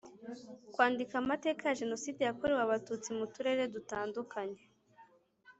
[0.73, 4.61] Kwandika amateka ya Jenoside yakorewe Abatutsi mu Turere dutandukanye